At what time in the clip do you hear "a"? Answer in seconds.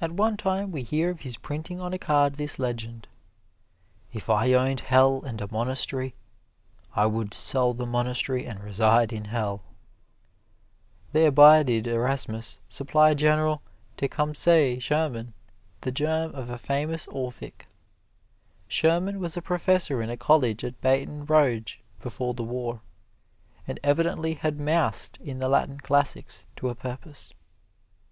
1.92-1.98, 5.40-5.50, 16.48-16.56, 19.36-19.42, 20.10-20.16, 26.68-26.76